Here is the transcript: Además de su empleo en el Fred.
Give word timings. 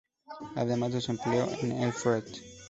Además 0.55 0.93
de 0.93 1.01
su 1.01 1.11
empleo 1.11 1.47
en 1.61 1.73
el 1.73 1.93
Fred. 1.93 2.23